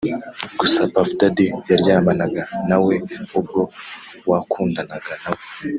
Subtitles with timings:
[0.59, 2.95] Gusa Puff (Diddy) yaryamanaga na we
[3.37, 3.61] ubwo
[4.29, 5.41] wakundanaga nawe